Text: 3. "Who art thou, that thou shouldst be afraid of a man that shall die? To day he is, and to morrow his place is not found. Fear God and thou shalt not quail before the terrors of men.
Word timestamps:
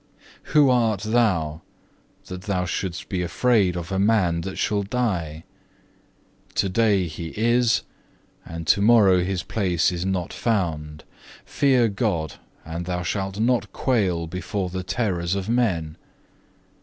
3. 0.45 0.53
"Who 0.53 0.69
art 0.71 1.01
thou, 1.03 1.61
that 2.25 2.41
thou 2.41 2.65
shouldst 2.65 3.07
be 3.07 3.21
afraid 3.21 3.77
of 3.77 3.91
a 3.91 3.99
man 3.99 4.41
that 4.41 4.57
shall 4.57 4.81
die? 4.81 5.43
To 6.55 6.67
day 6.67 7.05
he 7.05 7.27
is, 7.37 7.83
and 8.43 8.65
to 8.65 8.81
morrow 8.81 9.23
his 9.23 9.43
place 9.43 9.91
is 9.91 10.03
not 10.03 10.33
found. 10.33 11.03
Fear 11.45 11.87
God 11.89 12.37
and 12.65 12.87
thou 12.87 13.03
shalt 13.03 13.39
not 13.39 13.71
quail 13.73 14.25
before 14.25 14.71
the 14.71 14.81
terrors 14.81 15.35
of 15.35 15.47
men. 15.47 15.97